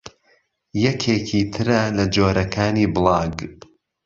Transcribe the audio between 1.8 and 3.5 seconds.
لە جۆرەکانی بڵاگ